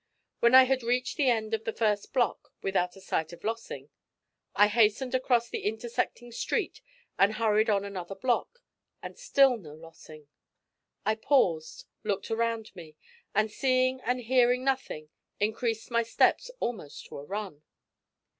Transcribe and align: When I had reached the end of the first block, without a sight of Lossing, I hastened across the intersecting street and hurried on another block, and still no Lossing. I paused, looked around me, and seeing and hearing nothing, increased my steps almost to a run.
When 0.39 0.55
I 0.55 0.63
had 0.63 0.81
reached 0.81 1.15
the 1.17 1.29
end 1.29 1.53
of 1.53 1.63
the 1.63 1.71
first 1.71 2.11
block, 2.11 2.49
without 2.63 2.95
a 2.95 3.01
sight 3.01 3.33
of 3.33 3.43
Lossing, 3.43 3.91
I 4.55 4.65
hastened 4.67 5.13
across 5.13 5.47
the 5.47 5.59
intersecting 5.61 6.31
street 6.31 6.81
and 7.19 7.33
hurried 7.33 7.69
on 7.69 7.85
another 7.85 8.15
block, 8.15 8.63
and 9.03 9.15
still 9.15 9.57
no 9.57 9.75
Lossing. 9.75 10.27
I 11.05 11.13
paused, 11.13 11.85
looked 12.03 12.31
around 12.31 12.75
me, 12.75 12.95
and 13.35 13.51
seeing 13.51 14.01
and 14.03 14.21
hearing 14.21 14.63
nothing, 14.63 15.09
increased 15.39 15.91
my 15.91 16.01
steps 16.01 16.49
almost 16.59 17.05
to 17.05 17.19
a 17.19 17.23
run. 17.23 17.61